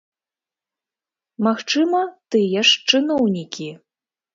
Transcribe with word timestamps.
Магчыма, 1.49 2.03
тыя 2.33 2.59
ж 2.71 2.85
чыноўнікі. 2.89 3.75